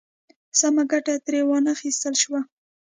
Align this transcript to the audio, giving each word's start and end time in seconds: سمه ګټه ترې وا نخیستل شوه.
سمه 0.59 0.83
ګټه 0.91 1.13
ترې 1.25 1.41
وا 1.47 1.57
نخیستل 1.69 2.13
شوه. 2.23 2.41